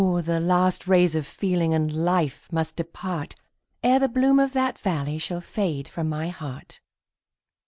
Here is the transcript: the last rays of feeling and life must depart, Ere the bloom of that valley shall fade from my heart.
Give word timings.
the 0.23 0.39
last 0.39 0.87
rays 0.87 1.13
of 1.13 1.27
feeling 1.27 1.75
and 1.75 1.93
life 1.93 2.51
must 2.51 2.75
depart, 2.75 3.35
Ere 3.83 3.99
the 3.99 4.07
bloom 4.09 4.39
of 4.39 4.51
that 4.51 4.79
valley 4.79 5.19
shall 5.19 5.39
fade 5.41 5.87
from 5.87 6.09
my 6.09 6.27
heart. 6.27 6.81